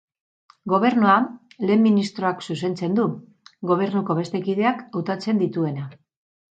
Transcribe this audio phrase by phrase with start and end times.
[0.71, 1.17] Gobernua
[1.67, 3.07] lehen ministroak zuzentzen du,
[3.75, 5.91] Gobernuko beste kideak hautatzen dituena.